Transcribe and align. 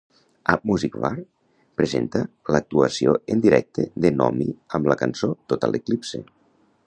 A 0.51 0.53
Music 0.69 0.95
War 1.01 1.17
presenta 1.81 2.21
l'actuació 2.55 3.13
en 3.35 3.45
directe 3.47 3.85
de 4.07 4.13
Nomi 4.21 4.49
amb 4.79 4.91
la 4.93 4.99
cançó 5.05 5.33
"Total 5.53 5.81
Eclipse". 5.81 6.23